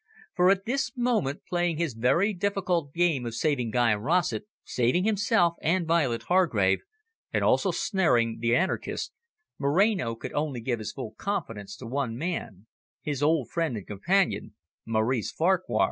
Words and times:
For 0.33 0.49
at 0.49 0.65
this 0.65 0.97
moment, 0.97 1.43
playing 1.47 1.77
his 1.77 1.93
very 1.93 2.33
difficult 2.33 2.91
game 2.91 3.23
of 3.23 3.35
saving 3.35 3.69
Guy 3.69 3.93
Rossett, 3.93 4.45
saving 4.63 5.03
himself 5.03 5.53
and 5.61 5.85
Violet 5.85 6.23
Hargrave, 6.23 6.79
and 7.31 7.43
also 7.43 7.69
snaring 7.69 8.39
the 8.39 8.55
anarchists, 8.55 9.11
Moreno 9.59 10.15
could 10.15 10.33
only 10.33 10.59
give 10.59 10.79
his 10.79 10.91
full 10.91 11.13
confidence 11.19 11.77
to 11.77 11.85
one 11.85 12.17
man, 12.17 12.65
his 13.03 13.21
old 13.21 13.51
friend 13.51 13.77
and 13.77 13.85
companion, 13.85 14.55
Maurice 14.87 15.31
Farquhar. 15.31 15.79